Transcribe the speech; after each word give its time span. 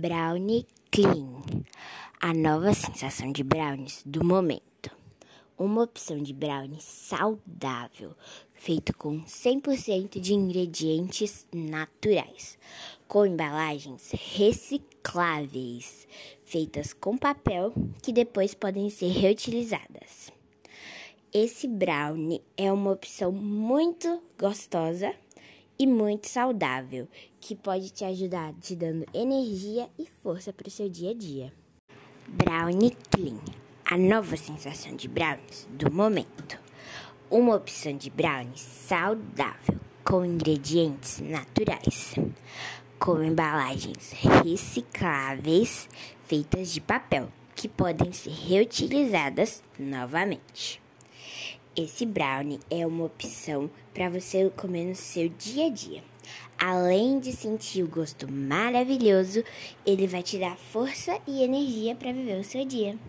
Brownie 0.00 0.66
Clean, 0.90 1.42
a 2.22 2.32
nova 2.32 2.72
sensação 2.72 3.30
de 3.30 3.44
brownies 3.44 4.02
do 4.06 4.24
momento. 4.24 4.90
Uma 5.58 5.82
opção 5.82 6.22
de 6.22 6.32
brownie 6.32 6.80
saudável, 6.80 8.16
feito 8.54 8.96
com 8.96 9.20
100% 9.20 10.18
de 10.18 10.32
ingredientes 10.32 11.46
naturais, 11.52 12.58
com 13.06 13.26
embalagens 13.26 14.10
recicláveis, 14.12 16.08
feitas 16.46 16.94
com 16.94 17.18
papel 17.18 17.70
que 18.00 18.10
depois 18.10 18.54
podem 18.54 18.88
ser 18.88 19.08
reutilizadas. 19.08 20.32
Esse 21.30 21.68
brownie 21.68 22.40
é 22.56 22.72
uma 22.72 22.92
opção 22.92 23.30
muito 23.30 24.22
gostosa 24.38 25.14
e 25.80 25.86
muito 25.86 26.28
saudável, 26.28 27.08
que 27.40 27.56
pode 27.56 27.88
te 27.88 28.04
ajudar 28.04 28.52
te 28.60 28.76
dando 28.76 29.06
energia 29.14 29.88
e 29.98 30.04
força 30.22 30.52
para 30.52 30.68
o 30.68 30.70
seu 30.70 30.90
dia 30.90 31.12
a 31.12 31.14
dia. 31.14 31.50
Brownie 32.28 32.94
Clean, 33.10 33.40
a 33.86 33.96
nova 33.96 34.36
sensação 34.36 34.94
de 34.94 35.08
brownies 35.08 35.66
do 35.70 35.90
momento. 35.90 36.60
Uma 37.30 37.56
opção 37.56 37.96
de 37.96 38.10
brownie 38.10 38.58
saudável 38.58 39.80
com 40.04 40.22
ingredientes 40.22 41.18
naturais, 41.20 42.14
com 42.98 43.22
embalagens 43.22 44.12
recicláveis 44.12 45.88
feitas 46.26 46.74
de 46.74 46.82
papel 46.82 47.32
que 47.54 47.68
podem 47.68 48.12
ser 48.12 48.32
reutilizadas 48.32 49.62
novamente. 49.78 50.79
Esse 51.76 52.04
brownie 52.04 52.58
é 52.68 52.84
uma 52.84 53.04
opção 53.04 53.70
para 53.94 54.10
você 54.10 54.50
comer 54.50 54.86
no 54.86 54.96
seu 54.96 55.28
dia 55.28 55.66
a 55.66 55.70
dia. 55.70 56.02
Além 56.58 57.20
de 57.20 57.32
sentir 57.32 57.84
o 57.84 57.88
gosto 57.88 58.30
maravilhoso, 58.30 59.44
ele 59.86 60.08
vai 60.08 60.22
te 60.22 60.36
dar 60.36 60.56
força 60.56 61.20
e 61.28 61.44
energia 61.44 61.94
para 61.94 62.12
viver 62.12 62.40
o 62.40 62.44
seu 62.44 62.64
dia. 62.64 62.98